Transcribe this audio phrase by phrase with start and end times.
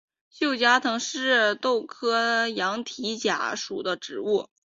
[0.33, 4.47] 锈荚藤是豆科羊蹄甲属的植物。